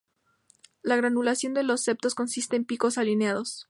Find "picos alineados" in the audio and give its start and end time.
2.65-3.59